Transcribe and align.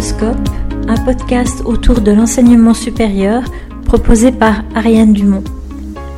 Pédagoscope, 0.00 0.48
un 0.88 0.96
podcast 1.04 1.60
autour 1.66 2.00
de 2.00 2.10
l'enseignement 2.10 2.72
supérieur 2.72 3.42
proposé 3.84 4.32
par 4.32 4.62
Ariane 4.74 5.12
Dumont. 5.12 5.44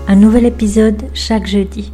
Un 0.06 0.14
nouvel 0.14 0.46
épisode 0.46 1.02
chaque 1.14 1.48
jeudi. 1.48 1.92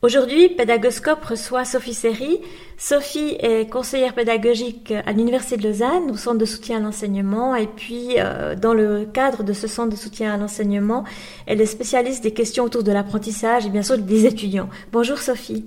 Aujourd'hui, 0.00 0.48
Pédagoscope 0.50 1.24
reçoit 1.24 1.64
Sophie 1.64 1.92
Serry. 1.92 2.38
Sophie 2.78 3.36
est 3.40 3.68
conseillère 3.68 4.14
pédagogique 4.14 4.94
à 5.06 5.10
l'Université 5.10 5.56
de 5.56 5.66
Lausanne, 5.66 6.12
au 6.12 6.16
centre 6.16 6.38
de 6.38 6.44
soutien 6.44 6.76
à 6.76 6.80
l'enseignement. 6.80 7.56
Et 7.56 7.66
puis, 7.66 8.10
euh, 8.18 8.54
dans 8.54 8.74
le 8.74 9.06
cadre 9.12 9.42
de 9.42 9.52
ce 9.52 9.66
centre 9.66 9.90
de 9.90 9.96
soutien 9.96 10.34
à 10.34 10.36
l'enseignement, 10.36 11.02
elle 11.46 11.60
est 11.60 11.66
spécialiste 11.66 12.22
des 12.22 12.32
questions 12.32 12.62
autour 12.62 12.84
de 12.84 12.92
l'apprentissage 12.92 13.66
et 13.66 13.70
bien 13.70 13.82
sûr 13.82 13.98
des 13.98 14.24
étudiants. 14.24 14.68
Bonjour 14.92 15.18
Sophie. 15.18 15.64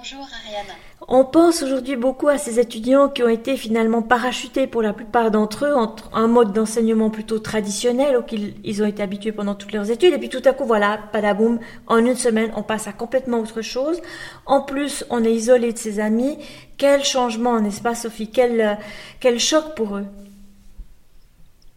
Bonjour 0.00 0.28
Ariane. 0.44 0.76
On 1.08 1.24
pense 1.24 1.64
aujourd'hui 1.64 1.96
beaucoup 1.96 2.28
à 2.28 2.38
ces 2.38 2.60
étudiants 2.60 3.08
qui 3.08 3.24
ont 3.24 3.28
été 3.28 3.56
finalement 3.56 4.00
parachutés 4.00 4.68
pour 4.68 4.80
la 4.80 4.92
plupart 4.92 5.32
d'entre 5.32 5.66
eux 5.66 5.74
entre 5.74 6.08
un 6.14 6.28
mode 6.28 6.52
d'enseignement 6.52 7.10
plutôt 7.10 7.40
traditionnel 7.40 8.16
auquel 8.16 8.54
ils 8.62 8.80
ont 8.80 8.86
été 8.86 9.02
habitués 9.02 9.32
pendant 9.32 9.56
toutes 9.56 9.72
leurs 9.72 9.90
études 9.90 10.14
et 10.14 10.18
puis 10.18 10.28
tout 10.28 10.42
à 10.44 10.52
coup 10.52 10.64
voilà, 10.66 11.00
padaboum, 11.10 11.58
en 11.88 11.96
une 11.98 12.14
semaine 12.14 12.52
on 12.54 12.62
passe 12.62 12.86
à 12.86 12.92
complètement 12.92 13.40
autre 13.40 13.60
chose. 13.60 14.00
En 14.46 14.60
plus, 14.60 15.04
on 15.10 15.24
est 15.24 15.34
isolé 15.34 15.72
de 15.72 15.78
ses 15.78 15.98
amis. 15.98 16.38
Quel 16.76 17.02
changement, 17.02 17.58
n'est-ce 17.60 17.82
pas 17.82 17.96
Sophie? 17.96 18.30
Quel, 18.30 18.78
quel 19.18 19.40
choc 19.40 19.74
pour 19.74 19.96
eux? 19.96 20.06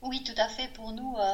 Oui, 0.03 0.23
tout 0.23 0.39
à 0.39 0.47
fait. 0.47 0.69
Pour 0.75 0.91
nous, 0.91 1.15
euh, 1.17 1.33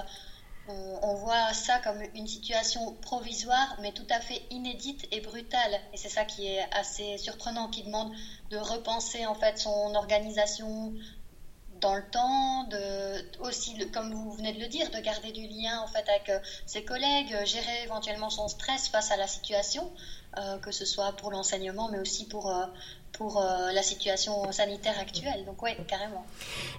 on, 0.68 1.16
voit 1.16 1.54
ça 1.54 1.80
comme 1.80 2.02
une 2.16 2.28
situation 2.28 2.94
provisoire, 3.02 3.78
mais 3.82 3.92
tout 3.92 4.08
à 4.10 4.20
fait 4.20 4.42
inédite 4.50 5.08
et 5.12 5.22
brutale. 5.22 5.80
Et 5.94 5.98
c'est 5.98 6.10
ça 6.10 6.26
qui 6.26 6.48
est 6.48 6.66
assez 6.72 7.18
surprenant, 7.18 7.70
qui 7.70 7.84
demande 7.84 8.12
de 8.50 8.58
repenser 8.58 9.26
en 9.26 9.36
fait 9.36 9.58
son 9.58 9.96
organisation 9.96 10.94
dans 11.82 11.96
le 11.96 12.04
temps, 12.10 12.68
aussi, 13.42 13.78
comme 13.92 14.14
vous 14.14 14.32
venez 14.32 14.54
de 14.54 14.60
le 14.60 14.68
dire, 14.68 14.90
de 14.90 15.00
garder 15.00 15.32
du 15.32 15.48
lien 15.48 15.80
en 15.82 15.88
fait 15.88 16.08
avec 16.10 16.30
euh, 16.30 16.40
ses 16.66 16.84
collègues, 16.84 17.36
gérer 17.46 17.84
éventuellement 17.84 18.30
son 18.30 18.48
stress 18.48 18.88
face 18.88 19.12
à 19.12 19.18
la 19.18 19.28
situation, 19.28 19.92
que 20.62 20.72
ce 20.72 20.86
soit 20.86 21.12
pour 21.14 21.32
l'enseignement, 21.32 21.90
mais 21.92 22.00
aussi 22.00 22.26
pour, 22.26 22.50
euh, 22.50 22.66
pour 23.18 23.42
euh, 23.42 23.72
la 23.74 23.82
situation 23.82 24.52
sanitaire 24.52 24.94
actuelle. 25.02 25.44
Donc 25.46 25.62
oui, 25.64 25.72
carrément. 25.88 26.24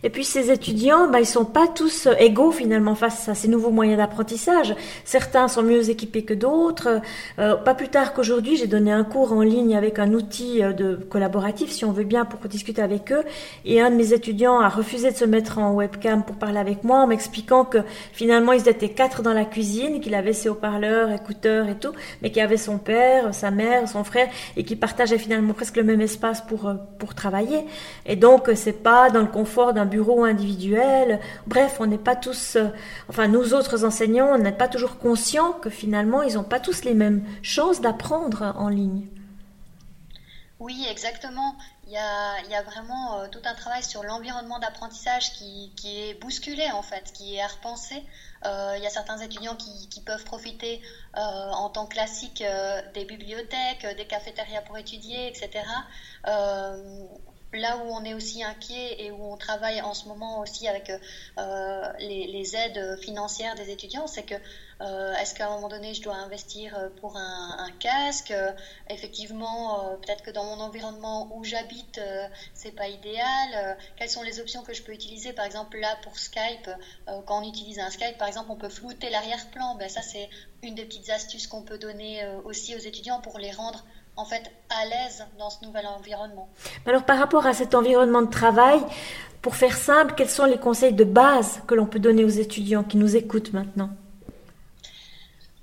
Et 0.03 0.11
puis 0.11 0.25
ces 0.25 0.51
étudiants, 0.53 1.09
bah, 1.09 1.21
ils 1.21 1.27
sont 1.27 1.45
pas 1.45 1.67
tous 1.67 2.07
euh, 2.07 2.15
égaux 2.19 2.53
finalement 2.53 2.95
face 2.95 3.29
à 3.29 3.35
ces 3.35 3.49
nouveaux 3.49 3.71
moyens 3.71 3.99
d'apprentissage. 3.99 4.75
Certains 5.05 5.49
sont 5.49 5.63
mieux 5.63 5.91
équipés 5.91 6.25
que 6.25 6.35
d'autres. 6.35 7.01
Euh, 7.41 7.57
pas 7.57 7.75
plus 7.75 7.89
tard 7.89 8.15
qu'aujourd'hui, 8.15 8.57
j'ai 8.57 8.69
donné 8.69 8.93
un 8.93 9.03
cours 9.05 9.33
en 9.33 9.43
ligne 9.43 9.77
avec 9.77 9.99
un 9.99 10.13
outil 10.13 10.61
de 10.61 10.95
collaboratif, 10.95 11.71
si 11.71 11.85
on 11.85 11.93
veut 11.93 12.05
bien, 12.05 12.25
pour 12.25 12.39
discuter 12.49 12.83
avec 12.83 13.11
eux. 13.11 13.25
Et 13.65 13.81
un 13.81 13.91
de 13.91 13.97
mes 13.97 14.13
étudiants 14.13 14.61
a 14.61 14.69
refusé 14.69 15.11
de 15.11 15.17
se 15.17 15.25
mettre 15.25 15.59
en 15.59 15.73
webcam 15.73 16.23
pour 16.23 16.37
parler 16.37 16.59
avec 16.59 16.85
moi, 16.85 17.01
en 17.01 17.09
m'expliquant 17.09 17.65
que 17.65 17.79
finalement 18.13 18.53
ils 18.53 18.69
étaient 18.69 18.91
quatre 18.91 19.23
dans 19.23 19.33
la 19.33 19.45
cuisine, 19.45 20.01
qu'il 20.01 20.15
avait 20.15 20.33
ses 20.33 20.49
haut-parleurs, 20.49 21.11
écouteurs 21.11 21.69
et 21.69 21.75
tout, 21.75 21.93
mais 22.23 22.31
qu'il 22.31 22.43
avait 22.43 22.57
son 22.57 22.79
père, 22.79 23.35
sa 23.35 23.48
mère, 23.51 23.89
son 23.89 24.05
frère, 24.05 24.29
et 24.57 24.65
qui 24.65 24.77
partageaient 24.77 25.19
finalement 25.19 25.55
presque 25.55 25.77
le 25.77 25.85
même 25.85 26.01
espace 26.01 26.41
pour, 26.41 26.69
euh, 26.69 26.75
pour 26.99 27.15
travailler. 27.15 27.65
Et 28.07 28.17
donc, 28.17 28.51
c'est 28.55 28.83
pas 28.83 29.11
dans 29.11 29.21
le 29.21 29.29
confort 29.29 29.73
d'un 29.73 29.87
bureau 29.87 30.25
individuel. 30.25 31.21
Bref, 31.47 31.77
on 31.81 31.87
n'est 31.87 31.99
pas 31.99 32.17
tous, 32.17 32.57
euh, 32.57 32.69
enfin, 33.09 33.29
nous 33.29 33.55
autres 33.55 33.85
enseignants, 33.85 34.31
on 34.35 34.39
n'est 34.39 34.53
pas 34.53 34.69
toujours 34.69 34.99
conscients 34.99 35.53
que 35.53 35.71
finalement, 35.71 36.23
ils 36.23 36.35
n'ont 36.35 36.45
pas 36.45 36.61
tous 36.61 36.85
les 36.85 36.95
mêmes 36.95 37.23
chances 37.43 37.81
d'apprendre 37.81 38.55
en 38.59 38.69
ligne. 38.69 39.07
Oui, 40.59 40.87
exactement. 40.91 41.55
Il 41.87 41.93
y 41.93 41.97
a, 41.97 42.41
il 42.45 42.51
y 42.51 42.55
a 42.55 42.63
vraiment 42.63 43.21
euh, 43.21 43.29
tout 43.29 43.41
un 43.45 43.55
travail 43.55 43.83
sur 43.83 44.03
l'environnement 44.03 44.59
d'apprentissage 44.59 45.33
qui, 45.33 45.73
qui, 45.77 46.01
est 46.01 46.15
bousculé, 46.21 46.69
en 46.73 46.83
fait, 46.83 47.13
qui 47.13 47.37
est 47.37 47.41
à 47.41 47.47
repenser. 47.47 48.05
Euh, 48.47 48.75
il 48.77 48.83
y 48.83 48.87
a 48.87 48.91
certains 48.91 49.19
étudiants 49.19 49.57
qui, 49.57 50.01
peuvent 50.07 50.25
profiter 50.25 50.81
euh, 51.17 51.21
en 51.21 51.69
temps 51.71 51.87
classique 51.87 52.41
euh, 52.41 52.81
des 52.95 53.05
bibliothèques, 53.05 53.85
des 53.97 54.07
cafétérias 54.07 54.63
pour 54.63 54.79
étudier, 54.79 55.29
etc. 55.29 55.65
là 57.53 57.79
où 57.79 57.91
on 57.91 58.05
est 58.05 58.15
aussi 58.15 58.43
inquiet 58.43 59.03
et 59.03 59.11
où 59.11 59.33
on 59.33 59.37
travaille 59.37 59.81
en 59.81 59.95
ce 59.95 60.07
moment 60.07 60.41
aussi 60.41 60.69
avec 60.69 60.93
les, 61.99 62.27
les, 62.27 62.57
aides 62.57 62.99
financières 63.01 63.55
des 63.55 63.71
étudiants, 63.71 64.07
c'est 64.07 64.25
que 64.25 64.35
euh, 64.81 65.13
est-ce 65.15 65.35
qu'à 65.35 65.49
un 65.49 65.55
moment 65.55 65.69
donné, 65.69 65.93
je 65.95 66.03
dois 66.03 66.15
investir 66.15 66.77
euh, 66.77 66.89
pour 67.01 67.17
un, 67.17 67.69
casque? 67.81 68.31
Euh, 68.31 68.53
Effectivement, 68.91 69.97
peut-être 70.03 70.23
que 70.23 70.31
dans 70.31 70.45
mon 70.45 70.61
environnement 70.61 71.29
où 71.35 71.45
j'habite, 71.45 72.01
c'est 72.55 72.73
pas 72.73 72.89
idéal. 72.89 73.77
quelles 73.97 74.09
sont 74.09 74.23
les 74.23 74.41
options 74.41 74.63
que 74.63 74.73
je 74.73 74.83
peux 74.83 74.93
utiliser? 74.93 75.33
Par 75.33 75.45
exemple, 75.45 75.79
là 75.79 75.97
pour 76.03 76.19
Skype, 76.19 76.71
quand 77.27 77.43
on 77.43 77.49
utilise 77.49 77.79
un 77.79 77.91
Skype, 77.91 78.17
par 78.17 78.29
exemple, 78.29 78.51
on 78.51 78.57
peut 78.57 78.71
flouter 78.71 79.11
l'arrière-plan. 79.11 79.75
Ben, 79.75 79.89
ça, 79.89 80.01
c'est 80.01 80.31
une 80.63 80.75
des 80.75 80.87
petites 80.87 81.11
astuces 81.11 81.47
qu'on 81.47 81.63
peut 81.63 81.79
donner 81.79 82.27
aussi 82.45 82.75
aux 82.75 82.81
étudiants 82.81 83.21
pour 83.21 83.39
les 83.39 83.53
rendre 83.53 83.85
en 84.19 84.25
fait 84.25 84.51
à 84.69 84.85
l'aise 84.85 85.25
dans 85.39 85.49
ce 85.49 85.65
nouvel 85.65 85.87
environnement. 85.87 86.49
Alors 86.87 87.05
par 87.05 87.19
rapport 87.19 87.47
à 87.47 87.55
cet 87.55 87.75
environnement 87.75 88.23
de 88.23 88.31
travail, 88.31 88.81
pour 89.41 89.55
faire 89.55 89.77
simple, 89.77 90.15
quels 90.17 90.29
sont 90.29 90.45
les 90.45 90.59
conseils 90.59 90.93
de 90.93 91.05
base 91.05 91.63
que 91.67 91.75
l'on 91.75 91.87
peut 91.87 92.01
donner 92.01 92.25
aux 92.25 92.29
étudiants 92.29 92.83
qui 92.83 92.97
nous 92.97 93.17
écoutent 93.17 93.53
maintenant? 93.53 93.91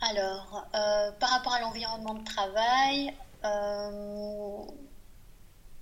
Alors, 0.09 0.65
euh, 0.73 1.11
par 1.19 1.29
rapport 1.29 1.53
à 1.53 1.59
l'environnement 1.59 2.13
de 2.13 2.23
travail, 2.23 3.13
euh, 3.43 4.63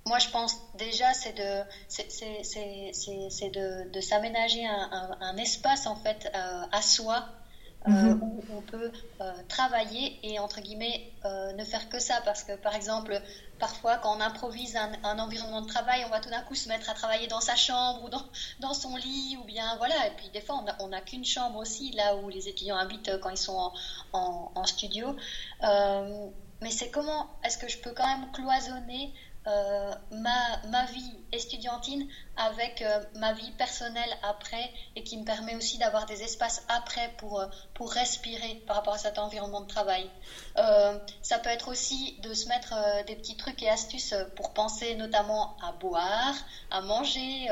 moi 0.06 0.18
je 0.18 0.28
pense 0.30 0.58
déjà 0.76 1.14
c'est 1.14 1.32
de, 1.32 1.62
c'est, 1.88 3.50
de, 3.50 3.88
de 3.90 4.00
s'aménager 4.00 4.66
un, 4.66 5.36
espace 5.36 5.86
en 5.86 5.96
fait 5.96 6.30
euh, 6.34 6.62
à 6.72 6.82
soi 6.82 7.24
euh, 7.86 7.90
mhm. 7.90 8.22
où 8.22 8.44
on 8.56 8.62
peut 8.62 8.90
euh, 9.20 9.32
travailler 9.48 10.18
et 10.22 10.38
entre 10.38 10.62
guillemets 10.62 11.12
euh, 11.26 11.52
ne 11.52 11.64
faire 11.64 11.88
que 11.90 11.98
ça. 11.98 12.20
Parce 12.24 12.42
que 12.42 12.56
par 12.56 12.74
exemple 12.74 13.20
parfois 13.58 13.98
quand 13.98 14.16
on 14.16 14.20
improvise 14.20 14.76
un, 14.76 15.18
environnement 15.18 15.60
de 15.60 15.66
travail 15.66 16.02
on 16.06 16.10
va 16.10 16.20
tout 16.20 16.30
d'un 16.30 16.40
coup 16.42 16.54
se 16.54 16.68
mettre 16.68 16.88
à 16.88 16.94
travailler 16.94 17.26
dans 17.26 17.42
sa 17.42 17.56
chambre 17.56 18.02
ou 18.04 18.08
dans, 18.08 18.22
dans 18.60 18.72
son 18.72 18.96
lit 18.96 19.36
ou 19.40 19.44
bien 19.44 19.76
voilà. 19.76 20.06
Et 20.06 20.12
puis 20.16 20.30
des 20.30 20.40
fois 20.40 20.64
on 20.80 20.88
n'a 20.88 21.00
qu'une 21.02 21.24
chambre 21.24 21.58
aussi 21.58 21.92
là 21.92 22.16
où 22.16 22.30
les 22.30 22.48
étudiants 22.48 22.78
habitent 22.78 23.20
quand 23.20 23.30
ils 23.30 23.36
sont 23.36 23.70
en, 24.12 24.50
en 24.54 24.64
studio. 24.64 25.14
Mais 26.62 26.70
c'est 26.70 26.90
comment 26.90 27.28
est-ce 27.44 27.58
que 27.58 27.68
je 27.68 27.76
peux 27.78 27.90
quand 27.90 28.06
même 28.06 28.32
cloisonner 28.32 29.12
euh, 29.46 29.94
ma, 30.10 30.56
ma, 30.70 30.86
vie 30.86 31.12
estudiantine 31.30 32.08
avec 32.36 32.80
euh, 32.80 33.04
ma 33.16 33.34
vie 33.34 33.50
personnelle 33.52 34.08
après 34.22 34.72
et 34.96 35.02
qui 35.02 35.18
me 35.18 35.24
permet 35.24 35.54
aussi 35.54 35.76
d'avoir 35.76 36.06
des 36.06 36.22
espaces 36.22 36.64
après 36.68 37.12
pour, 37.18 37.40
euh, 37.40 37.46
pour 37.74 37.92
respirer 37.92 38.62
par 38.66 38.76
rapport 38.76 38.94
à 38.94 38.98
cet 38.98 39.18
environnement 39.18 39.60
de 39.60 39.66
travail. 39.66 40.08
ça 41.20 41.38
peut 41.38 41.50
être 41.50 41.68
aussi 41.68 42.18
de 42.22 42.32
se 42.32 42.48
mettre 42.48 42.74
des 43.06 43.16
petits 43.16 43.36
trucs 43.36 43.62
et 43.62 43.68
astuces 43.68 44.14
pour 44.34 44.54
penser 44.54 44.94
notamment 44.94 45.56
à 45.62 45.72
boire, 45.72 46.34
à 46.70 46.80
manger, 46.80 47.48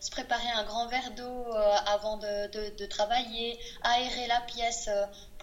se 0.00 0.10
préparer 0.10 0.48
un 0.54 0.64
grand 0.64 0.86
verre 0.86 1.10
d'eau 1.10 1.52
avant 1.86 2.16
de, 2.16 2.46
de, 2.52 2.76
de, 2.76 2.86
travailler, 2.86 3.58
aérer 3.82 4.26
la 4.28 4.40
pièce 4.42 4.88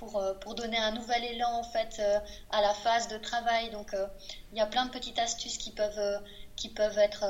pour, 0.01 0.19
euh, 0.19 0.33
pour 0.41 0.55
donner 0.55 0.77
un 0.77 0.91
nouvel 0.91 1.23
élan 1.23 1.59
en 1.59 1.63
fait 1.63 1.99
euh, 1.99 2.17
à 2.49 2.61
la 2.61 2.73
phase 2.73 3.07
de 3.07 3.17
travail. 3.17 3.69
Donc 3.71 3.93
euh, 3.93 4.07
il 4.51 4.57
y 4.57 4.61
a 4.61 4.65
plein 4.65 4.85
de 4.85 4.91
petites 4.91 5.19
astuces 5.19 5.57
qui 5.57 5.71
peuvent, 5.71 6.19
qui 6.55 6.69
peuvent 6.69 6.97
être 6.97 7.23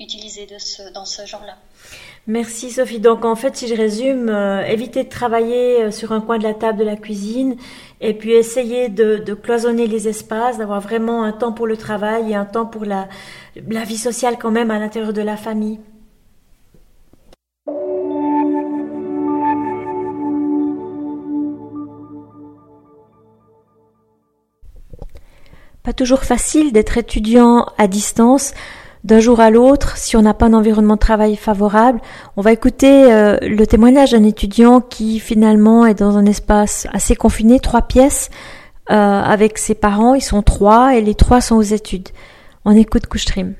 utilisées 0.00 0.46
de 0.46 0.58
ce, 0.58 0.90
dans 0.92 1.04
ce 1.04 1.26
genre-là. 1.26 1.56
Merci 2.26 2.70
Sophie. 2.70 2.98
Donc 2.98 3.24
en 3.24 3.36
fait, 3.36 3.54
si 3.56 3.68
je 3.68 3.74
résume, 3.74 4.30
éviter 4.66 5.04
de 5.04 5.08
travailler 5.10 5.92
sur 5.92 6.12
un 6.12 6.20
coin 6.20 6.38
de 6.38 6.44
la 6.44 6.54
table 6.54 6.78
de 6.78 6.84
la 6.84 6.96
cuisine 6.96 7.56
et 8.00 8.14
puis 8.14 8.32
essayer 8.32 8.88
de, 8.88 9.18
de 9.18 9.34
cloisonner 9.34 9.86
les 9.86 10.08
espaces, 10.08 10.56
d'avoir 10.56 10.80
vraiment 10.80 11.22
un 11.22 11.32
temps 11.32 11.52
pour 11.52 11.66
le 11.66 11.76
travail 11.76 12.32
et 12.32 12.34
un 12.34 12.46
temps 12.46 12.66
pour 12.66 12.86
la, 12.86 13.08
la 13.68 13.84
vie 13.84 13.98
sociale 13.98 14.38
quand 14.38 14.50
même 14.50 14.70
à 14.70 14.78
l'intérieur 14.78 15.12
de 15.12 15.22
la 15.22 15.36
famille. 15.36 15.78
Pas 25.82 25.92
toujours 25.94 26.24
facile 26.24 26.72
d'être 26.72 26.98
étudiant 26.98 27.66
à 27.78 27.86
distance 27.86 28.52
d'un 29.02 29.18
jour 29.18 29.40
à 29.40 29.50
l'autre 29.50 29.96
si 29.96 30.14
on 30.16 30.22
n'a 30.22 30.34
pas 30.34 30.46
un 30.46 30.52
environnement 30.52 30.94
de 30.94 31.00
travail 31.00 31.36
favorable. 31.36 32.00
On 32.36 32.42
va 32.42 32.52
écouter 32.52 33.10
euh, 33.12 33.38
le 33.40 33.66
témoignage 33.66 34.10
d'un 34.10 34.24
étudiant 34.24 34.82
qui 34.82 35.20
finalement 35.20 35.86
est 35.86 35.94
dans 35.94 36.18
un 36.18 36.26
espace 36.26 36.86
assez 36.92 37.16
confiné, 37.16 37.60
trois 37.60 37.82
pièces, 37.82 38.28
euh, 38.90 38.94
avec 38.94 39.56
ses 39.56 39.74
parents. 39.74 40.14
Ils 40.14 40.20
sont 40.20 40.42
trois 40.42 40.94
et 40.96 41.00
les 41.00 41.14
trois 41.14 41.40
sont 41.40 41.56
aux 41.56 41.62
études. 41.62 42.10
On 42.66 42.76
écoute 42.76 43.06
Kouchtrim. 43.06 43.54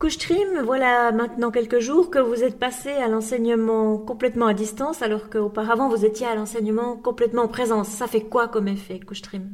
Couchtrim, 0.00 0.62
voilà 0.64 1.12
maintenant 1.12 1.50
quelques 1.50 1.78
jours 1.78 2.10
que 2.10 2.18
vous 2.18 2.42
êtes 2.42 2.58
passé 2.58 2.88
à 2.88 3.06
l'enseignement 3.06 3.98
complètement 3.98 4.46
à 4.46 4.54
distance 4.54 5.02
alors 5.02 5.28
qu'auparavant 5.28 5.90
vous 5.90 6.06
étiez 6.06 6.26
à 6.26 6.34
l'enseignement 6.34 6.96
complètement 6.96 7.42
en 7.42 7.48
présence. 7.48 7.88
Ça 7.88 8.08
fait 8.08 8.22
quoi 8.22 8.48
comme 8.48 8.66
effet, 8.66 8.98
Couchtrim 8.98 9.50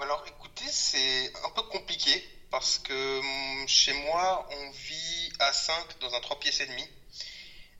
Alors 0.00 0.24
écoutez, 0.26 0.64
c'est 0.68 1.32
un 1.44 1.50
peu 1.50 1.62
compliqué 1.70 2.10
parce 2.50 2.80
que 2.80 3.20
hum, 3.20 3.68
chez 3.68 3.92
moi 3.92 4.48
on 4.50 4.70
vit 4.72 5.32
à 5.38 5.52
5 5.52 5.72
dans 6.00 6.12
un 6.12 6.20
3 6.20 6.40
pièces 6.40 6.60
et 6.60 6.66
demi. 6.66 6.84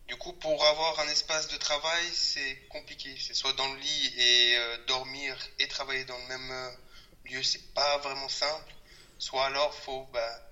Du 0.07 0.15
coup, 0.15 0.33
pour 0.35 0.65
avoir 0.65 1.01
un 1.01 1.09
espace 1.09 1.49
de 1.49 1.57
travail, 1.57 2.05
c'est 2.13 2.69
compliqué. 2.69 3.09
C'est 3.19 3.35
soit 3.35 3.53
dans 3.55 3.67
le 3.67 3.81
lit 3.81 4.15
et 4.17 4.57
euh, 4.57 4.77
dormir 4.87 5.37
et 5.59 5.67
travailler 5.67 6.05
dans 6.05 6.19
le 6.19 6.29
même 6.29 6.51
euh, 6.53 6.71
lieu, 7.25 7.43
c'est 7.43 7.75
pas 7.75 7.99
vraiment 7.99 8.29
simple. 8.29 8.75
Soit 9.19 9.47
alors, 9.47 9.75
faut 9.75 10.07
bah, 10.13 10.50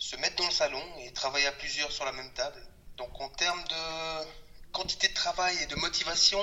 se 0.00 0.16
mettre 0.16 0.36
dans 0.36 0.46
le 0.46 0.50
salon 0.52 0.82
et 1.00 1.12
travailler 1.12 1.46
à 1.46 1.52
plusieurs 1.52 1.92
sur 1.92 2.04
la 2.06 2.12
même 2.12 2.32
table. 2.32 2.60
Donc 2.96 3.20
en 3.20 3.28
termes 3.28 3.62
de 3.64 4.26
quantité 4.72 5.08
de 5.08 5.14
travail 5.14 5.56
et 5.62 5.66
de 5.66 5.76
motivation, 5.76 6.42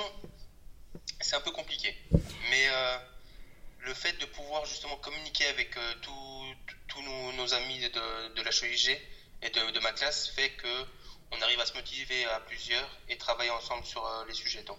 c'est 1.20 1.34
un 1.34 1.40
peu 1.40 1.50
compliqué. 1.50 1.94
Mais 2.50 2.68
euh, 2.68 2.98
le 3.80 3.92
fait 3.94 4.12
de 4.12 4.26
pouvoir 4.26 4.64
justement 4.64 4.96
communiquer 4.98 5.46
avec 5.48 5.76
euh, 5.76 5.94
tous 6.86 7.02
nos, 7.02 7.54
amis 7.54 7.80
de, 7.80 8.34
de 8.34 8.42
la 8.42 8.50
CHOIG 8.50 9.00
et 9.42 9.50
de, 9.50 9.80
ma 9.80 9.92
classe 9.92 10.28
fait 10.28 10.50
que 10.50 10.86
on 11.32 11.42
arrive 11.42 11.60
à 11.60 11.66
se 11.66 11.74
motiver 11.74 12.24
à 12.26 12.40
plusieurs 12.40 12.88
et 13.08 13.18
travailler 13.18 13.50
ensemble 13.50 13.84
sur 13.84 14.06
euh, 14.06 14.24
les 14.26 14.34
sujets. 14.34 14.62
Donc 14.62 14.78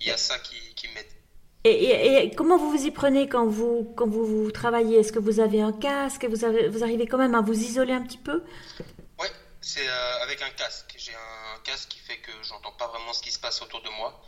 il 0.00 0.06
y 0.06 0.10
a 0.10 0.16
ça 0.16 0.38
qui, 0.38 0.74
qui 0.74 0.88
m'aide. 0.88 1.21
Et, 1.64 2.32
comment 2.36 2.56
vous 2.56 2.70
vous 2.70 2.86
y 2.86 2.90
prenez 2.90 3.28
quand 3.28 3.46
vous, 3.46 3.92
quand 3.96 4.08
vous, 4.08 4.50
travaillez? 4.50 4.98
Est-ce 4.98 5.12
que 5.12 5.20
vous 5.20 5.38
avez 5.38 5.60
un 5.60 5.72
casque? 5.72 6.24
Vous, 6.24 6.44
avez, 6.44 6.68
vous 6.68 6.82
arrivez 6.82 7.06
quand 7.06 7.18
même 7.18 7.36
à 7.36 7.40
vous 7.40 7.54
isoler 7.54 7.92
un 7.92 8.02
petit 8.02 8.18
peu? 8.18 8.42
Oui, 9.20 9.28
c'est 9.60 9.86
euh, 9.86 10.22
avec 10.22 10.42
un 10.42 10.50
casque. 10.50 10.94
J'ai 10.98 11.14
un 11.14 11.60
casque 11.62 11.88
qui 11.88 11.98
fait 12.00 12.16
que 12.16 12.32
j'entends 12.42 12.72
pas 12.72 12.88
vraiment 12.88 13.12
ce 13.12 13.22
qui 13.22 13.30
se 13.30 13.38
passe 13.38 13.62
autour 13.62 13.80
de 13.82 13.90
moi 13.90 14.20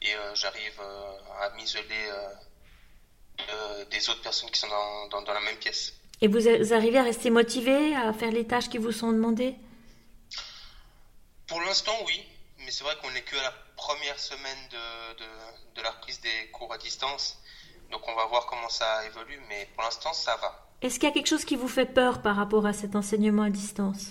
et 0.00 0.14
euh, 0.14 0.34
j'arrive 0.34 0.80
euh, 0.80 1.16
à 1.40 1.50
m'isoler 1.56 1.84
des 3.90 4.10
autres 4.10 4.22
personnes 4.22 4.50
qui 4.50 4.58
sont 4.58 4.68
dans, 4.68 5.20
dans, 5.20 5.32
la 5.32 5.40
même 5.40 5.56
pièce. 5.56 5.94
Et 6.20 6.26
vous, 6.26 6.48
arrivez 6.72 6.98
à 6.98 7.04
rester 7.04 7.30
motivé 7.30 7.94
à 7.94 8.12
faire 8.12 8.32
les 8.32 8.46
tâches 8.46 8.68
qui 8.68 8.78
vous 8.78 8.92
sont 8.92 9.12
demandées? 9.12 9.54
Pour 11.46 11.60
l'instant, 11.60 11.94
oui. 12.06 12.24
Mais 12.58 12.70
c'est 12.70 12.82
vrai 12.82 12.96
qu'on 13.00 13.10
n'est 13.12 13.22
que 13.22 13.36
à 13.36 13.42
la 13.42 13.54
première 13.78 14.18
semaine 14.18 14.68
de, 14.70 15.24
de, 15.76 15.82
la 15.82 15.90
reprise 15.90 16.20
des 16.20 16.50
cours 16.50 16.70
à 16.72 16.78
distance. 16.78 17.38
Donc 17.90 18.06
on 18.06 18.14
va 18.14 18.26
voir 18.26 18.44
comment 18.46 18.68
ça 18.68 19.06
évolue, 19.06 19.40
mais 19.48 19.66
pour 19.74 19.84
l'instant 19.84 20.12
ça 20.12 20.36
va. 20.36 20.68
Est-ce 20.82 20.96
qu'il 20.98 21.08
y 21.08 21.12
a 21.12 21.14
quelque 21.14 21.28
chose 21.28 21.44
qui 21.44 21.56
vous 21.56 21.68
fait 21.68 21.86
peur 21.86 22.20
par 22.20 22.36
rapport 22.36 22.66
à 22.66 22.72
cet 22.72 22.94
enseignement 22.94 23.44
à 23.44 23.50
distance? 23.50 24.08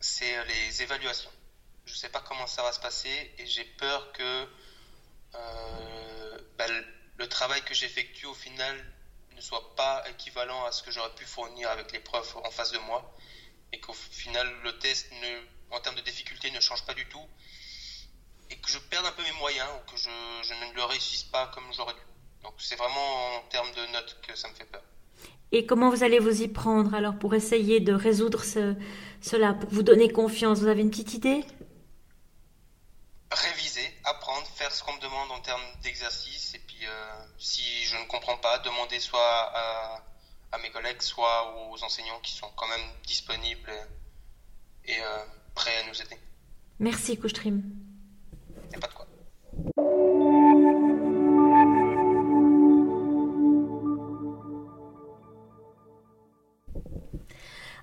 C'est 0.00 0.36
euh, 0.36 0.44
les 0.44 0.82
évaluations. 0.82 1.30
Je 1.84 1.92
ne 1.92 1.98
sais 1.98 2.08
pas 2.08 2.20
comment 2.20 2.46
ça 2.46 2.62
va 2.62 2.72
se 2.72 2.80
passer 2.80 3.32
et 3.38 3.46
j'ai 3.46 3.64
peur 3.64 4.12
que 4.12 4.48
euh, 5.34 6.38
bah, 6.58 6.66
le 7.18 7.28
travail 7.28 7.62
que 7.62 7.74
j'effectue 7.74 8.26
au 8.26 8.34
final 8.34 8.74
ne 9.36 9.40
soit 9.40 9.74
pas 9.76 10.04
équivalent 10.10 10.64
à 10.64 10.72
ce 10.72 10.82
que 10.82 10.90
j'aurais 10.90 11.14
pu 11.14 11.24
fournir 11.24 11.70
avec 11.70 11.92
les 11.92 12.00
profs 12.00 12.36
en 12.36 12.50
face 12.50 12.72
de 12.72 12.78
moi 12.78 13.14
et 13.72 13.80
qu'au 13.80 13.92
final 13.92 14.46
le 14.64 14.78
test 14.78 15.10
ne, 15.12 15.76
en 15.76 15.80
termes 15.80 15.96
de 15.96 16.00
difficulté 16.00 16.50
ne 16.50 16.60
change 16.60 16.84
pas 16.84 16.94
du 16.94 17.06
tout 17.08 17.26
et 18.50 18.56
que 18.56 18.70
je 18.70 18.78
perde 18.78 19.06
un 19.06 19.12
peu 19.12 19.22
mes 19.22 19.38
moyens 19.38 19.68
ou 19.76 19.90
que 19.90 19.96
je, 19.96 20.08
ne 20.08 20.74
le 20.74 20.84
réussisse 20.84 21.24
pas 21.24 21.46
comme 21.48 21.64
j'aurais 21.72 21.94
dû. 21.94 22.00
Donc 22.42 22.54
c'est 22.58 22.76
vraiment 22.76 23.36
en 23.36 23.40
termes 23.48 23.70
de 23.72 23.92
notes 23.92 24.18
que 24.26 24.36
ça 24.36 24.48
me 24.48 24.54
fait 24.54 24.64
peur. 24.64 24.82
Et 25.50 25.66
comment 25.66 25.90
vous 25.90 26.02
allez 26.02 26.18
vous 26.18 26.42
y 26.42 26.48
prendre 26.48 26.94
alors 26.94 27.18
pour 27.18 27.34
essayer 27.34 27.80
de 27.80 27.92
résoudre 27.92 28.44
cela, 28.44 29.54
pour 29.54 29.70
vous 29.70 29.82
donner 29.82 30.10
confiance? 30.10 30.60
Vous 30.60 30.66
avez 30.66 30.82
une 30.82 30.90
petite 30.90 31.14
idée? 31.14 31.44
Réviser, 33.30 33.94
apprendre, 34.04 34.46
faire 34.46 34.72
ce 34.72 34.82
qu'on 34.82 34.94
me 34.94 35.00
demande 35.00 35.30
en 35.30 35.40
termes 35.40 35.62
d'exercice. 35.82 36.54
Et 36.54 36.58
puis 36.58 36.86
euh, 36.86 37.24
si 37.38 37.62
je 37.84 37.96
ne 37.96 38.04
comprends 38.04 38.36
pas, 38.36 38.58
demander 38.58 39.00
soit 39.00 39.52
à, 39.54 40.58
mes 40.62 40.70
collègues, 40.70 41.00
soit 41.00 41.70
aux 41.70 41.82
enseignants 41.82 42.20
qui 42.20 42.32
sont 42.32 42.50
quand 42.56 42.68
même 42.68 42.88
disponibles 43.06 43.72
et, 44.84 45.00
euh, 45.00 45.24
prêts 45.54 45.76
à 45.78 45.88
nous 45.88 46.00
aider. 46.02 46.18
Merci 46.78 47.18
Couchtrim. 47.18 47.62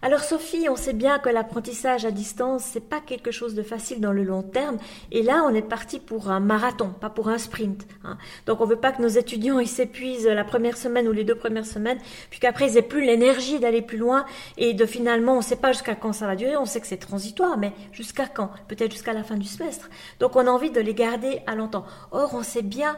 Alors 0.05 0.23
Sophie, 0.23 0.69
on 0.69 0.75
sait 0.75 0.93
bien 0.93 1.17
que 1.17 1.29
l'apprentissage 1.29 2.05
à 2.05 2.11
distance, 2.11 2.63
c'est 2.63 2.89
pas 2.89 2.99
quelque 2.99 3.31
chose 3.31 3.55
de 3.55 3.63
facile 3.63 3.99
dans 4.01 4.11
le 4.11 4.23
long 4.23 4.43
terme. 4.43 4.77
Et 5.11 5.23
là, 5.23 5.43
on 5.49 5.55
est 5.55 5.63
parti 5.63 5.99
pour 5.99 6.29
un 6.29 6.39
marathon, 6.39 6.89
pas 6.89 7.09
pour 7.09 7.27
un 7.27 7.39
sprint. 7.39 7.87
Hein. 8.03 8.19
Donc 8.45 8.61
on 8.61 8.67
veut 8.67 8.75
pas 8.75 8.91
que 8.91 9.01
nos 9.01 9.07
étudiants 9.07 9.57
ils 9.57 9.67
s'épuisent 9.67 10.27
la 10.27 10.43
première 10.43 10.77
semaine 10.77 11.07
ou 11.07 11.11
les 11.11 11.23
deux 11.23 11.33
premières 11.33 11.65
semaines, 11.65 11.97
puis 12.29 12.39
qu'après 12.39 12.69
ils 12.69 12.77
aient 12.77 12.83
plus 12.83 13.03
l'énergie 13.03 13.57
d'aller 13.57 13.81
plus 13.81 13.97
loin 13.97 14.25
et 14.59 14.75
de 14.75 14.85
finalement, 14.85 15.37
on 15.39 15.41
sait 15.41 15.55
pas 15.55 15.71
jusqu'à 15.71 15.95
quand 15.95 16.13
ça 16.13 16.27
va 16.27 16.35
durer. 16.35 16.55
On 16.55 16.65
sait 16.65 16.81
que 16.81 16.87
c'est 16.87 16.97
transitoire, 16.97 17.57
mais 17.57 17.73
jusqu'à 17.91 18.27
quand? 18.27 18.51
Peut-être 18.67 18.91
jusqu'à 18.91 19.13
la 19.13 19.23
fin 19.23 19.37
du 19.37 19.47
semestre. 19.47 19.89
Donc 20.19 20.35
on 20.35 20.45
a 20.45 20.51
envie 20.51 20.69
de 20.69 20.81
les 20.81 20.93
garder 20.93 21.39
à 21.47 21.55
longtemps. 21.55 21.85
Or, 22.11 22.35
on 22.35 22.43
sait 22.43 22.61
bien 22.61 22.95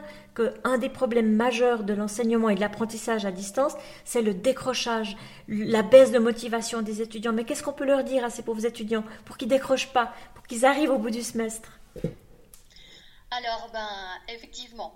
un 0.64 0.78
des 0.78 0.88
problèmes 0.88 1.34
majeurs 1.34 1.84
de 1.84 1.94
l'enseignement 1.94 2.48
et 2.48 2.54
de 2.54 2.60
l'apprentissage 2.60 3.24
à 3.24 3.30
distance, 3.30 3.72
c'est 4.04 4.22
le 4.22 4.34
décrochage, 4.34 5.16
la 5.48 5.82
baisse 5.82 6.12
de 6.12 6.18
motivation 6.18 6.82
des 6.82 7.02
étudiants. 7.02 7.32
Mais 7.32 7.44
qu'est-ce 7.44 7.62
qu'on 7.62 7.72
peut 7.72 7.86
leur 7.86 8.04
dire 8.04 8.24
à 8.24 8.30
ces 8.30 8.42
pauvres 8.42 8.64
étudiants 8.64 9.04
pour 9.24 9.36
qu'ils 9.36 9.48
décrochent 9.48 9.92
pas, 9.92 10.12
pour 10.34 10.46
qu'ils 10.46 10.64
arrivent 10.64 10.90
au 10.90 10.98
bout 10.98 11.10
du 11.10 11.22
semestre? 11.22 11.70
Alors, 13.30 13.68
ben, 13.72 13.88
effectivement, 14.28 14.94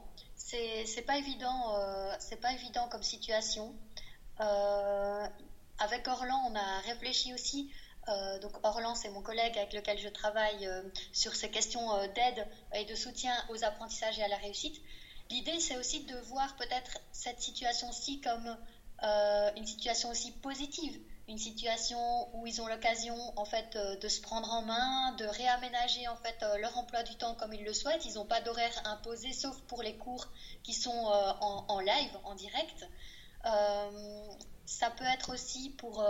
c'est 0.84 1.06
pas 1.06 1.16
évident, 1.18 1.76
euh, 1.76 2.14
c'est 2.18 2.40
pas 2.40 2.52
évident 2.52 2.88
comme 2.88 3.02
situation. 3.02 3.74
Euh, 4.40 5.26
avec 5.78 6.06
Orlan, 6.08 6.50
on 6.50 6.54
a 6.54 6.80
réfléchi 6.80 7.32
aussi. 7.34 7.70
Euh, 8.08 8.38
donc 8.40 8.52
Orlan, 8.64 8.94
c'est 8.94 9.10
mon 9.10 9.22
collègue 9.22 9.56
avec 9.56 9.72
lequel 9.72 9.98
je 9.98 10.08
travaille 10.08 10.68
sur 11.12 11.34
ces 11.34 11.50
questions 11.50 11.96
d'aide 12.08 12.46
et 12.74 12.84
de 12.84 12.94
soutien 12.94 13.32
aux 13.50 13.64
apprentissages 13.64 14.18
et 14.18 14.22
à 14.22 14.28
la 14.28 14.36
réussite. 14.36 14.80
L'idée, 15.32 15.60
c'est 15.60 15.78
aussi 15.78 16.04
de 16.04 16.14
voir 16.26 16.54
peut-être 16.56 16.98
cette 17.10 17.40
situation-ci 17.40 18.20
comme 18.20 18.54
euh, 19.02 19.50
une 19.56 19.66
situation 19.66 20.10
aussi 20.10 20.30
positive, 20.30 21.00
une 21.26 21.38
situation 21.38 22.28
où 22.36 22.46
ils 22.46 22.60
ont 22.60 22.66
l'occasion 22.66 23.16
en 23.36 23.46
fait 23.46 23.74
euh, 23.74 23.96
de 23.96 24.08
se 24.08 24.20
prendre 24.20 24.52
en 24.52 24.60
main, 24.60 25.12
de 25.12 25.24
réaménager 25.24 26.06
en 26.06 26.16
fait 26.16 26.36
euh, 26.42 26.58
leur 26.58 26.76
emploi 26.76 27.02
du 27.02 27.14
temps 27.16 27.34
comme 27.34 27.54
ils 27.54 27.64
le 27.64 27.72
souhaitent. 27.72 28.04
Ils 28.04 28.16
n'ont 28.16 28.26
pas 28.26 28.42
d'horaire 28.42 28.78
imposé, 28.84 29.32
sauf 29.32 29.58
pour 29.62 29.82
les 29.82 29.96
cours 29.96 30.26
qui 30.62 30.74
sont 30.74 30.90
en, 30.90 31.80
live, 31.80 32.18
en 32.24 32.34
direct. 32.34 32.86
ça 34.66 34.90
peut 34.90 35.06
être 35.14 35.32
aussi 35.32 35.70
pour, 35.70 36.06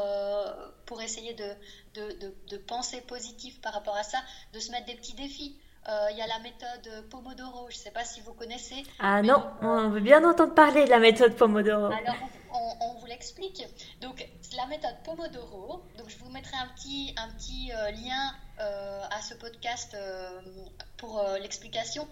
pour 0.84 1.00
essayer 1.00 1.34
de, 1.34 1.54
de, 1.94 2.34
de, 2.48 2.56
penser 2.56 3.00
positif 3.02 3.60
par 3.60 3.72
rapport 3.72 3.96
à 3.96 4.02
ça, 4.02 4.18
de 4.52 4.58
se 4.58 4.72
mettre 4.72 4.86
des 4.86 4.96
petits 4.96 5.14
défis. 5.14 5.56
Euh, 5.88 6.08
il 6.12 6.16
y 6.16 6.22
a 6.22 6.26
la 6.28 6.38
méthode 6.38 7.08
Pomodoro, 7.10 7.66
je 7.68 7.76
ne 7.76 7.80
sais 7.80 7.90
pas 7.90 8.04
si 8.04 8.20
vous 8.20 8.32
connaissez. 8.34 8.84
Ah 9.00 9.20
non, 9.20 9.42
on 9.62 9.88
veut 9.88 10.00
bien 10.00 10.22
entendre 10.28 10.54
parler 10.54 10.84
de 10.84 10.90
la 10.90 11.00
méthode 11.00 11.34
Pomodoro. 11.34 11.86
Alors, 11.86 12.14
on, 12.52 12.94
vous 13.00 13.06
l'explique. 13.06 13.66
Donc, 14.00 14.26
la 14.56 14.66
méthode 14.66 14.94
Pomodoro, 15.04 15.82
donc 15.98 16.08
je 16.08 16.18
vous 16.18 16.30
mettrai 16.30 16.56
un 16.56 16.68
petit, 16.74 17.14
un 17.16 17.28
petit 17.30 17.72
euh, 17.72 17.90
lien 17.90 18.32
euh, 18.60 19.00
à 19.10 19.22
ce 19.22 19.34
podcast 19.34 19.96
pour 20.96 21.24
l'explication. 21.40 22.06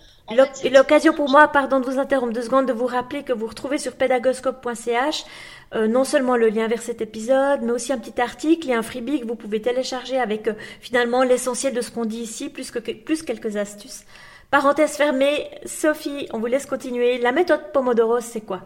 L'occasion 0.70 1.12
pour 1.12 1.28
moi, 1.30 1.48
pardon 1.48 1.78
de 1.78 1.84
vous 1.84 1.98
interrompre 1.98 2.32
deux 2.32 2.42
secondes, 2.42 2.66
de 2.66 2.72
vous 2.72 2.86
rappeler 2.86 3.22
que 3.22 3.32
vous 3.32 3.46
retrouvez 3.46 3.78
sur 3.78 3.94
pédagoscope.ch 3.94 5.24
non 5.74 6.02
seulement 6.02 6.36
le 6.36 6.48
lien 6.48 6.66
vers 6.66 6.82
cet 6.82 7.00
épisode, 7.00 7.60
mais 7.62 7.70
aussi 7.70 7.92
un 7.92 7.98
petit 7.98 8.20
article 8.20 8.68
et 8.68 8.74
un 8.74 8.82
freebie 8.82 9.20
que 9.20 9.26
vous 9.26 9.36
pouvez 9.36 9.62
télécharger 9.62 10.18
avec 10.18 10.50
finalement 10.80 11.22
l'essentiel 11.22 11.72
de 11.72 11.80
ce 11.80 11.92
qu'on 11.92 12.04
dit 12.04 12.18
ici, 12.18 12.50
plus, 12.50 12.72
que, 12.72 12.80
plus 12.80 13.22
quelques 13.22 13.56
astuces. 13.56 14.04
Parenthèse 14.50 14.96
fermée, 14.96 15.48
Sophie, 15.64 16.26
on 16.32 16.40
vous 16.40 16.46
laisse 16.46 16.66
continuer. 16.66 17.18
La 17.18 17.30
méthode 17.30 17.70
Pomodoro, 17.72 18.20
c'est 18.20 18.40
quoi? 18.40 18.62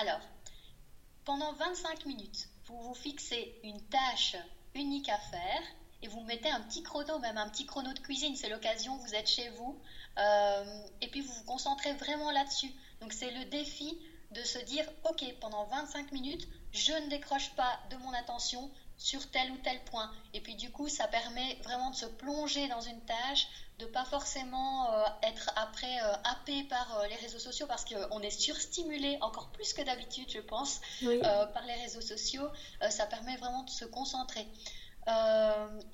Alors, 0.00 0.18
pendant 1.24 1.52
25 1.52 2.06
minutes, 2.06 2.48
vous 2.66 2.80
vous 2.82 2.94
fixez 2.94 3.58
une 3.62 3.80
tâche 3.88 4.36
unique 4.74 5.08
à 5.08 5.18
faire 5.18 5.62
et 6.02 6.08
vous 6.08 6.20
mettez 6.22 6.50
un 6.50 6.60
petit 6.62 6.82
chrono, 6.82 7.18
même 7.18 7.36
un 7.36 7.48
petit 7.48 7.66
chrono 7.66 7.92
de 7.92 7.98
cuisine, 7.98 8.34
c'est 8.36 8.48
l'occasion, 8.48 8.96
vous 8.96 9.14
êtes 9.14 9.28
chez 9.28 9.48
vous, 9.50 9.78
euh, 10.18 10.82
et 11.00 11.08
puis 11.08 11.20
vous 11.20 11.32
vous 11.32 11.44
concentrez 11.44 11.92
vraiment 11.94 12.30
là-dessus. 12.30 12.72
Donc 13.00 13.12
c'est 13.12 13.30
le 13.30 13.44
défi 13.46 13.98
de 14.30 14.42
se 14.42 14.58
dire, 14.58 14.84
ok, 15.04 15.24
pendant 15.40 15.64
25 15.64 16.12
minutes, 16.12 16.48
je 16.72 16.92
ne 16.92 17.08
décroche 17.10 17.50
pas 17.50 17.78
de 17.90 17.96
mon 17.96 18.12
attention, 18.12 18.70
sur 19.00 19.30
tel 19.30 19.50
ou 19.50 19.56
tel 19.56 19.82
point. 19.84 20.12
Et 20.34 20.40
puis 20.40 20.54
du 20.54 20.70
coup, 20.70 20.88
ça 20.88 21.08
permet 21.08 21.58
vraiment 21.64 21.90
de 21.90 21.96
se 21.96 22.04
plonger 22.04 22.68
dans 22.68 22.82
une 22.82 23.00
tâche, 23.00 23.48
de 23.78 23.86
pas 23.86 24.04
forcément 24.04 24.92
euh, 24.92 25.06
être 25.22 25.50
après 25.56 26.02
euh, 26.02 26.12
happé 26.24 26.64
par 26.64 26.98
euh, 26.98 27.06
les 27.08 27.14
réseaux 27.16 27.38
sociaux 27.38 27.66
parce 27.66 27.86
qu'on 27.86 28.20
est 28.20 28.30
surstimulé 28.30 29.16
encore 29.22 29.50
plus 29.52 29.72
que 29.72 29.80
d'habitude, 29.80 30.30
je 30.30 30.40
pense, 30.40 30.82
par 31.00 31.64
les 31.66 31.74
réseaux 31.82 32.02
sociaux. 32.02 32.46
ça 32.90 33.06
permet 33.06 33.36
vraiment 33.38 33.62
de 33.62 33.70
se 33.70 33.86
concentrer. 33.86 34.46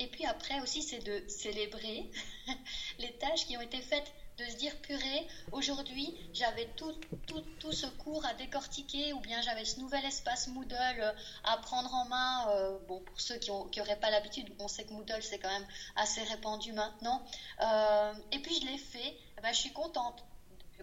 et 0.00 0.08
puis 0.08 0.26
après 0.26 0.60
aussi, 0.60 0.82
c'est 0.82 0.98
de 0.98 1.22
célébrer 1.28 2.10
les 2.98 3.16
tâches 3.18 3.46
qui 3.46 3.56
ont 3.56 3.60
été 3.60 3.80
faites 3.80 4.12
de 4.38 4.44
se 4.44 4.56
dire 4.56 4.76
purée, 4.82 5.26
aujourd'hui 5.52 6.14
j'avais 6.34 6.66
tout, 6.76 6.92
tout, 7.26 7.40
tout, 7.58 7.72
ce 7.72 7.86
cours 7.86 8.24
à 8.26 8.34
décortiquer 8.34 9.12
ou 9.14 9.20
bien 9.20 9.40
j'avais 9.40 9.64
ce 9.64 9.80
nouvel 9.80 10.04
espace 10.04 10.48
Moodle 10.48 10.74
euh, 10.74 11.12
à 11.44 11.56
prendre 11.58 11.92
en 11.94 12.04
main. 12.06 12.48
Euh, 12.50 12.78
bon, 12.86 13.00
pour 13.00 13.20
ceux 13.20 13.36
qui 13.36 13.50
n'auraient 13.50 13.98
pas 13.98 14.10
l'habitude, 14.10 14.52
on 14.58 14.68
sait 14.68 14.84
que 14.84 14.92
Moodle 14.92 15.22
c'est 15.22 15.38
quand 15.38 15.48
même 15.48 15.66
assez 15.96 16.22
répandu 16.22 16.72
maintenant. 16.72 17.22
Euh, 17.62 18.12
et 18.32 18.38
puis 18.40 18.54
je 18.60 18.66
l'ai 18.66 18.78
fait, 18.78 19.16
eh 19.38 19.40
ben, 19.40 19.52
je 19.52 19.58
suis 19.58 19.72
contente 19.72 20.22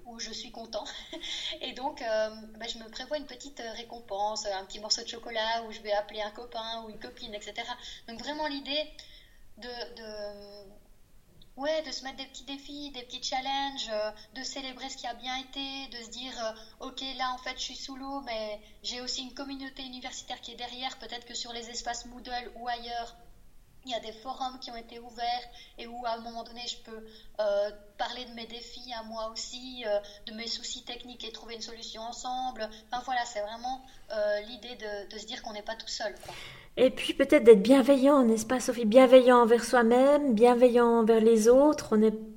ou 0.05 0.19
je 0.19 0.31
suis 0.31 0.51
content. 0.51 0.85
Et 1.61 1.73
donc, 1.73 1.99
ben, 1.99 2.67
je 2.67 2.79
me 2.79 2.89
prévois 2.89 3.17
une 3.17 3.27
petite 3.27 3.61
récompense, 3.75 4.47
un 4.47 4.65
petit 4.65 4.79
morceau 4.79 5.03
de 5.03 5.07
chocolat 5.07 5.63
où 5.67 5.71
je 5.71 5.81
vais 5.81 5.93
appeler 5.93 6.19
un 6.21 6.31
copain 6.31 6.83
ou 6.83 6.89
une 6.89 6.99
copine, 6.99 7.33
etc. 7.35 7.53
Donc 8.07 8.19
vraiment 8.19 8.47
l'idée 8.47 8.89
de, 9.59 9.69
de 9.95 10.82
Ouais, 11.55 11.81
de 11.83 11.91
se 11.91 12.03
mettre 12.03 12.17
des 12.17 12.25
petits 12.25 12.43
défis, 12.45 12.91
des 12.91 13.03
petits 13.03 13.21
challenges, 13.21 13.89
euh, 13.89 14.11
de 14.33 14.43
célébrer 14.43 14.89
ce 14.89 14.97
qui 14.97 15.05
a 15.07 15.13
bien 15.13 15.35
été, 15.37 15.87
de 15.89 16.03
se 16.03 16.09
dire, 16.09 16.33
euh, 16.45 16.87
ok, 16.87 17.01
là 17.15 17.31
en 17.31 17.37
fait 17.37 17.57
je 17.57 17.63
suis 17.63 17.75
sous 17.75 17.95
l'eau, 17.95 18.21
mais 18.21 18.59
j'ai 18.81 19.01
aussi 19.01 19.21
une 19.21 19.33
communauté 19.35 19.83
universitaire 19.83 20.41
qui 20.41 20.51
est 20.51 20.55
derrière, 20.55 20.97
peut-être 20.97 21.25
que 21.25 21.35
sur 21.35 21.53
les 21.53 21.69
espaces 21.69 22.05
Moodle 22.05 22.51
ou 22.55 22.67
ailleurs, 22.67 23.15
il 23.85 23.91
y 23.91 23.95
a 23.95 23.99
des 23.99 24.11
forums 24.11 24.59
qui 24.59 24.71
ont 24.71 24.75
été 24.75 24.99
ouverts 24.99 25.43
et 25.77 25.87
où 25.87 26.05
à 26.05 26.13
un 26.13 26.21
moment 26.21 26.43
donné 26.43 26.61
je 26.67 26.77
peux 26.77 27.05
euh, 27.39 27.71
parler 27.97 28.25
de 28.25 28.33
mes 28.33 28.45
défis 28.45 28.93
à 28.99 29.03
moi 29.03 29.29
aussi, 29.31 29.83
de 30.25 30.33
mes 30.33 30.47
soucis 30.47 30.83
techniques 30.83 31.23
et 31.23 31.31
trouver 31.31 31.55
une 31.55 31.61
solution 31.61 32.01
ensemble. 32.01 32.67
Enfin 32.91 33.01
voilà, 33.05 33.23
c'est 33.25 33.41
vraiment 33.41 33.81
l'idée 34.47 34.75
de, 35.09 35.17
se 35.17 35.25
dire 35.25 35.41
qu'on 35.41 35.53
n'est 35.53 35.61
pas 35.61 35.75
tout 35.75 35.87
seul. 35.87 36.13
Et 36.75 36.89
puis 36.89 37.13
peut-être 37.13 37.43
d'être 37.43 37.61
bienveillant, 37.61 38.23
n'est-ce 38.23 38.45
pas 38.45 38.59
Sophie? 38.59 38.85
Bienveillant 38.85 39.41
envers 39.41 39.63
soi-même, 39.63 40.33
bienveillant 40.33 40.99
envers 40.99 41.21
les 41.21 41.47
autres. 41.47 41.95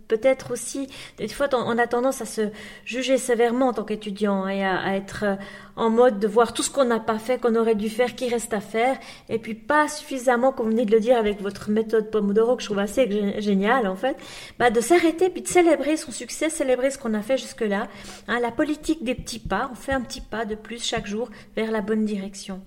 Peut-être 0.08 0.52
aussi, 0.52 0.88
des 1.18 1.28
fois 1.28 1.48
on 1.52 1.78
a 1.78 1.86
tendance 1.86 2.20
à 2.20 2.26
se 2.26 2.42
juger 2.84 3.18
sévèrement 3.18 3.68
en 3.68 3.72
tant 3.72 3.84
qu'étudiant 3.84 4.48
et 4.48 4.64
à, 4.64 4.96
être 4.96 5.24
euh, 5.24 5.36
en 5.76 5.90
mode 5.90 6.18
de 6.18 6.26
voir 6.26 6.52
tout 6.52 6.62
ce 6.62 6.70
qu'on 6.70 6.84
n'a 6.84 7.00
pas 7.00 7.18
fait, 7.18 7.38
qu'on 7.38 7.54
aurait 7.54 7.74
dû 7.74 7.90
faire, 7.90 8.14
qui 8.14 8.28
reste 8.28 8.54
à 8.54 8.60
faire, 8.60 8.96
et 9.28 9.38
puis 9.38 9.54
pas 9.54 9.88
suffisamment, 9.88 10.52
comme 10.52 10.66
vous 10.66 10.72
venez 10.72 10.86
de 10.86 10.92
le 10.92 11.00
dire 11.00 11.16
avec 11.16 11.40
votre 11.40 11.70
méthode 11.70 12.10
Pomodoro 12.10 12.56
que 12.56 12.62
je 12.62 12.68
trouve 12.68 12.78
assez 12.78 13.40
géniale 13.40 13.86
en 13.86 13.96
fait, 13.96 14.16
bah 14.58 14.70
de 14.70 14.80
s'arrêter 14.80 15.30
puis 15.30 15.42
de 15.42 15.48
célébrer 15.48 15.96
son 15.96 16.12
succès, 16.12 16.50
célébrer 16.50 16.90
ce 16.90 16.98
qu'on 16.98 17.14
a 17.14 17.22
fait 17.22 17.38
jusque-là. 17.38 17.88
Hein, 18.28 18.40
la 18.40 18.50
politique 18.50 19.04
des 19.04 19.14
petits 19.14 19.40
pas, 19.40 19.68
on 19.72 19.74
fait 19.74 19.92
un 19.92 20.00
petit 20.00 20.20
pas 20.20 20.44
de 20.44 20.54
plus 20.54 20.82
chaque 20.82 21.06
jour 21.06 21.30
vers 21.54 21.70
la 21.70 21.80
bonne 21.80 22.04
direction. 22.04 22.62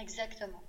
Exactement. 0.00 0.65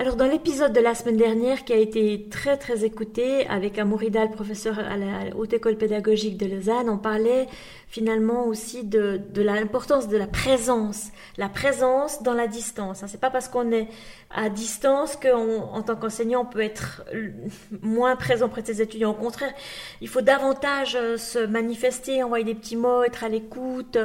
Alors 0.00 0.16
dans 0.16 0.26
l'épisode 0.26 0.72
de 0.72 0.80
la 0.80 0.94
semaine 0.94 1.18
dernière 1.18 1.62
qui 1.62 1.74
a 1.74 1.76
été 1.76 2.26
très 2.30 2.56
très 2.56 2.86
écouté 2.86 3.46
avec 3.48 3.78
Amourida, 3.78 4.24
le 4.24 4.30
professeur 4.30 4.78
à 4.78 4.96
la 4.96 5.36
Haute 5.36 5.52
École 5.52 5.76
pédagogique 5.76 6.38
de 6.38 6.46
Lausanne, 6.46 6.88
on 6.88 6.96
parlait 6.96 7.48
finalement 7.86 8.46
aussi 8.46 8.82
de, 8.82 9.20
de 9.34 9.42
l'importance 9.42 10.08
de 10.08 10.16
la 10.16 10.26
présence, 10.26 11.08
la 11.36 11.50
présence 11.50 12.22
dans 12.22 12.32
la 12.32 12.46
distance. 12.46 13.02
Hein. 13.02 13.08
C'est 13.08 13.20
pas 13.20 13.28
parce 13.28 13.48
qu'on 13.48 13.72
est 13.72 13.88
à 14.30 14.48
distance 14.48 15.16
qu'en 15.16 15.82
tant 15.82 15.96
qu'enseignant 15.96 16.42
on 16.42 16.46
peut 16.46 16.60
être 16.60 17.04
moins 17.82 18.14
présent 18.14 18.48
près 18.48 18.62
de 18.62 18.68
ses 18.68 18.80
étudiants. 18.80 19.10
Au 19.10 19.14
contraire, 19.14 19.52
il 20.00 20.08
faut 20.08 20.20
davantage 20.20 20.96
euh, 20.96 21.16
se 21.18 21.40
manifester, 21.40 22.22
envoyer 22.22 22.44
des 22.44 22.54
petits 22.54 22.76
mots, 22.76 23.02
être 23.02 23.24
à 23.24 23.28
l'écoute. 23.28 23.98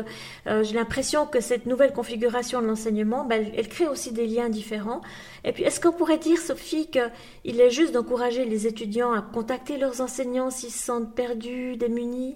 Euh, 0.48 0.64
j'ai 0.64 0.74
l'impression 0.74 1.28
que 1.28 1.40
cette 1.40 1.68
nouvelle 1.68 1.94
configuration 1.94 2.62
de 2.62 2.68
l'enseignement, 2.68 3.24
ben, 3.24 3.46
elle, 3.56 3.70
crée 3.70 3.88
aussi 3.88 4.12
des 4.12 4.26
liens 4.26 4.50
différents. 4.50 5.02
Et 5.46 5.54
puis, 5.54 5.64
est-ce 5.64 5.80
qu'on 5.80 5.92
pourrait 5.92 6.18
dire, 6.18 6.40
Sophie, 6.40 6.90
qu'il 6.90 7.62
est 7.62 7.70
juste 7.70 7.94
d'encourager 7.94 8.46
les 8.46 8.66
étudiants 8.66 9.14
à 9.14 9.22
contacter 9.22 9.78
leurs 9.78 10.02
enseignants 10.02 10.50
s'ils 10.50 10.72
se 10.72 10.84
sentent 10.84 11.14
perdus, 11.14 11.78
démunis? 11.78 12.36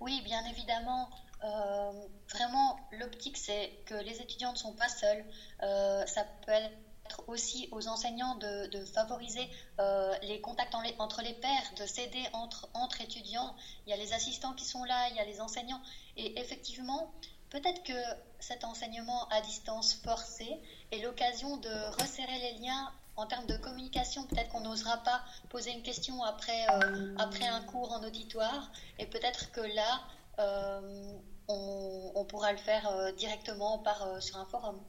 Oui, 0.00 0.22
bien 0.24 0.42
évidemment. 0.46 1.10
Euh, 1.44 1.92
vraiment, 2.32 2.80
l'optique, 2.92 3.36
c'est 3.36 3.70
que 3.84 3.94
les 3.94 4.22
étudiants 4.22 4.52
ne 4.52 4.56
sont 4.56 4.72
pas 4.72 4.88
seuls. 4.88 5.22
Euh, 5.62 6.06
ça 6.06 6.24
peut 6.46 6.52
être 6.52 7.28
aussi 7.28 7.68
aux 7.70 7.86
enseignants 7.86 8.36
de, 8.36 8.84
favoriser 8.94 9.46
euh, 9.78 10.14
les 10.22 10.40
contacts 10.40 10.74
entre 10.98 11.20
les 11.20 11.34
pairs, 11.34 11.72
de 11.78 11.84
s'aider 11.84 12.24
entre, 12.32 12.70
entre 12.72 13.02
étudiants. 13.02 13.54
Il 13.86 13.90
y 13.90 13.92
a 13.92 13.98
les 13.98 14.14
assistants 14.14 14.54
qui 14.54 14.64
sont 14.64 14.84
là, 14.84 15.08
il 15.10 15.16
y 15.16 15.20
a 15.20 15.26
les 15.26 15.42
enseignants. 15.42 15.82
Et 16.16 16.40
effectivement, 16.40 17.12
peut-être 17.50 17.82
que 17.82 17.92
cet 18.38 18.64
enseignement 18.64 19.28
à 19.28 19.42
distance 19.42 20.00
forcé 20.02 20.60
est 20.90 21.02
l'occasion 21.02 21.56
de 21.56 22.00
resserrer 22.00 22.38
les 22.38 22.58
liens 22.58 22.92
en 23.16 23.26
termes 23.26 23.46
de 23.46 23.56
communication, 23.56 24.24
peut-être 24.24 24.48
qu'on 24.48 24.60
n'osera 24.60 24.96
pas 24.98 25.22
poser 25.50 25.72
une 25.72 25.82
question 25.82 26.22
après, 26.22 26.66
euh, 26.70 27.14
un 27.18 27.60
cours 27.62 27.92
en 27.92 28.02
auditoire, 28.02 28.70
et 28.98 29.06
peut-être 29.06 29.52
que 29.52 29.60
là, 29.60 30.00
euh, 30.38 31.12
on, 31.48 32.24
pourra 32.24 32.52
le 32.52 32.58
faire 32.58 32.88
euh, 32.88 33.12
directement 33.12 33.82
sur 34.20 34.36
un 34.38 34.46
forum. 34.46 34.80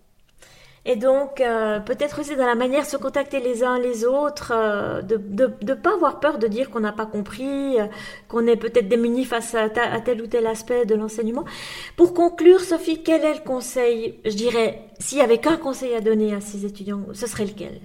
Et 0.83 0.95
donc, 0.95 1.35
peut-être 1.35 2.19
aussi 2.19 2.35
dans 2.35 2.47
la 2.47 2.55
manière 2.55 2.81
de 2.81 2.87
se 2.87 2.97
contacter 2.97 3.39
les 3.39 3.63
uns 3.63 3.77
les 3.77 4.03
autres, 4.03 4.51
de 5.03 5.17
ne 5.17 5.73
pas 5.75 5.93
avoir 5.93 6.19
peur 6.19 6.39
de 6.39 6.47
dire 6.47 6.71
qu'on 6.71 6.79
n'a 6.79 6.91
pas 6.91 7.05
compris, 7.05 7.77
qu'on 8.27 8.47
est 8.47 8.55
peut-être 8.55 8.87
démuni 8.87 9.25
face 9.25 9.53
à, 9.53 9.65
à, 9.65 10.01
tel 10.01 10.21
ou 10.23 10.27
tel 10.27 10.47
aspect 10.47 10.87
de 10.87 10.95
l'enseignement. 10.95 11.45
Pour 11.95 12.15
conclure, 12.15 12.61
Sophie, 12.61 13.03
quel 13.03 13.23
est 13.23 13.35
le 13.35 13.41
conseil 13.41 14.19
Je 14.25 14.33
dirais, 14.33 14.89
s'il 14.99 15.19
y 15.19 15.21
avait 15.21 15.39
qu'un 15.39 15.57
conseil 15.57 15.93
à 15.93 16.01
donner 16.01 16.33
à 16.33 16.41
ces 16.41 16.65
étudiants, 16.65 17.05
ce 17.13 17.27
serait 17.27 17.45
lequel? 17.45 17.79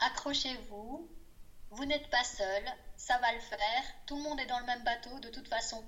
Accrochez-vous, 0.00 1.06
vous 1.72 1.84
n'êtes 1.84 2.08
pas 2.08 2.24
seul, 2.24 2.62
ça 2.96 3.18
va 3.18 3.32
le 3.34 3.40
faire, 3.40 3.82
tout 4.06 4.16
le 4.16 4.22
monde 4.22 4.40
est 4.40 4.46
dans 4.46 4.60
le 4.60 4.66
même 4.66 4.84
bateau 4.84 5.18
de 5.20 5.28
toute 5.28 5.48
façon, 5.48 5.84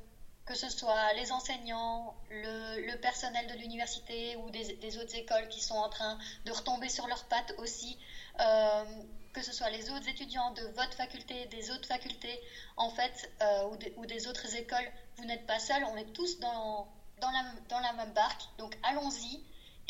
que 0.51 0.57
ce 0.57 0.69
soit 0.69 1.13
les 1.13 1.31
enseignants, 1.31 2.13
le, 2.29 2.97
personnel 2.97 3.47
de 3.47 3.55
l'université 3.55 4.35
ou 4.35 4.51
des, 4.51 4.99
autres 4.99 5.15
écoles 5.15 5.47
qui 5.49 5.61
sont 5.61 5.77
en 5.77 5.89
train 5.89 6.19
de 6.45 6.51
retomber 6.51 6.89
sur 6.89 7.07
leurs 7.07 7.23
pattes 7.27 7.55
aussi, 7.59 7.97
euh, 8.41 8.85
que 9.33 9.43
ce 9.43 9.53
soit 9.53 9.71
les 9.71 9.91
autres 9.91 10.09
étudiants 10.09 10.51
de 10.55 10.63
votre 10.75 10.95
faculté, 10.95 11.47
des 11.47 11.71
autres 11.71 11.87
facultés, 11.87 12.41
en 12.77 12.91
fait, 12.91 13.31
euh, 13.43 13.77
ou, 13.97 14.07
des 14.07 14.27
autres 14.27 14.57
écoles, 14.57 14.91
vous 15.19 15.25
n'êtes 15.25 15.47
pas 15.47 15.61
seul, 15.61 15.85
on 15.85 15.97
est 15.97 16.13
tous 16.13 16.41
dans 16.41 16.89
la 17.21 17.93
même 17.93 18.13
barque, 18.13 18.43
donc 18.59 18.77
allons-y, 18.83 19.41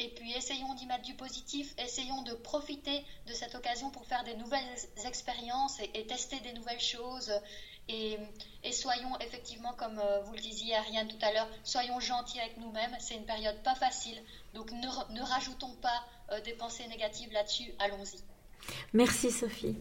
et 0.01 0.09
puis 0.09 0.33
essayons 0.33 0.73
d'y 0.75 0.87
mettre 0.87 1.03
du 1.03 1.15
positif, 1.15 1.75
essayons 1.77 2.23
de 2.23 2.33
profiter 2.33 3.05
de 3.27 3.35
cette 3.35 3.55
occasion 3.55 3.91
pour 3.91 4.07
faire 4.07 4.25
des 4.25 4.35
nouvelles 4.35 4.77
expériences 5.05 5.79
et, 5.81 6.07
tester 6.07 6.41
des 6.41 6.55
nouvelles 6.55 6.81
choses. 6.81 7.31
Et, 7.93 8.73
soyons 8.73 9.19
effectivement, 9.21 9.73
comme 9.77 9.99
euh, 9.99 10.21
vous 10.23 10.33
le 10.33 10.41
disiez 10.41 10.77
Ariane 10.77 11.09
tout 11.09 11.17
à 11.23 11.33
l'heure, 11.33 11.49
soyons 11.65 11.99
gentils 11.99 12.39
avec 12.39 12.57
nous-mêmes. 12.59 12.95
C'est 13.01 13.17
une 13.17 13.25
période 13.25 13.57
pas 13.65 13.75
facile. 13.75 14.17
Donc 14.55 14.71
ne, 14.73 15.23
rajoutons 15.23 15.75
pas 15.83 16.05
euh, 16.33 16.41
des 16.43 16.53
pensées 16.53 16.87
négatives 16.89 17.33
là-dessus. 17.33 17.73
Allons-y. 17.79 18.21
Merci 18.93 19.31
Sophie. 19.31 19.77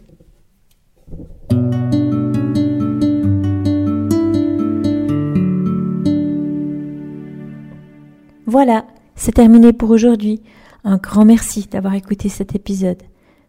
Voilà, 8.47 8.87
c'est 9.15 9.33
terminé 9.33 9.73
pour 9.73 9.91
aujourd'hui. 9.91 10.41
Un 10.83 10.97
grand 10.97 11.25
merci 11.25 11.67
d'avoir 11.67 11.93
écouté 11.93 12.29
cet 12.29 12.55
épisode. 12.55 13.03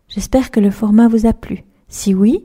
J'espère 0.08 0.50
que 0.50 0.60
le 0.60 0.70
format 0.70 1.08
vous 1.08 1.26
a 1.26 1.32
plu. 1.32 1.64
Si 1.88 2.14
oui, 2.14 2.44